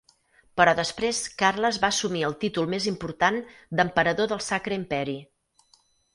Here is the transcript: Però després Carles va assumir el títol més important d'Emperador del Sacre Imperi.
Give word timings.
Però 0.59 0.71
després 0.77 1.19
Carles 1.41 1.77
va 1.83 1.91
assumir 1.95 2.23
el 2.31 2.37
títol 2.45 2.71
més 2.75 2.89
important 2.93 3.39
d'Emperador 3.81 4.33
del 4.35 4.43
Sacre 4.49 4.81
Imperi. 4.81 5.17